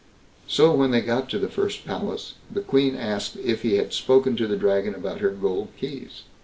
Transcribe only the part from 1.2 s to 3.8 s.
to the first palace, the Queen asked if he